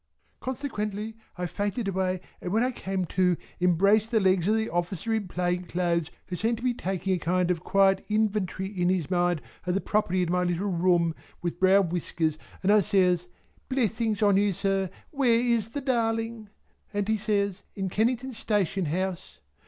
Consequently 0.39 1.15
I 1.37 1.45
fainted 1.45 1.87
away 1.87 2.21
and 2.41 2.51
when 2.51 2.63
I 2.63 2.71
came 2.71 3.05
to, 3.05 3.37
embraced 3.59 4.09
the 4.09 4.19
legs 4.19 4.47
of 4.47 4.55
the 4.55 4.67
officer 4.67 5.13
in 5.13 5.27
plain 5.27 5.65
clothes 5.65 6.09
who 6.25 6.35
seemed 6.35 6.57
to 6.57 6.63
be 6.63 6.73
taking 6.73 7.13
a 7.13 7.19
kind 7.19 7.51
of 7.51 7.59
a 7.59 7.61
quiet 7.61 8.03
inventory 8.09 8.65
in 8.65 8.89
his 8.89 9.11
mind 9.11 9.43
of 9.67 9.75
the 9.75 9.79
property 9.79 10.23
in 10.23 10.31
my 10.31 10.43
little 10.43 10.71
room 10.71 11.13
with 11.43 11.59
brown 11.59 11.89
whiskers, 11.89 12.39
and 12.63 12.71
I 12.71 12.81
says 12.81 13.27
"Blessings 13.69 14.23
on 14.23 14.37
you 14.37 14.53
sir 14.53 14.89
where 15.11 15.39
is 15.39 15.69
the 15.69 15.81
Darling!" 15.81 16.49
and 16.91 17.07
he 17.07 17.15
says 17.17 17.61
"In 17.75 17.87
Kennington 17.87 18.33
Station 18.33 18.85
House." 18.85 19.37